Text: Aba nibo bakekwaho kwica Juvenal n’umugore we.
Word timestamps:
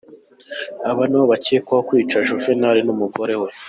Aba 0.89 1.03
nibo 1.07 1.25
bakekwaho 1.31 1.81
kwica 1.87 2.25
Juvenal 2.27 2.77
n’umugore 2.85 3.35
we. 3.41 3.49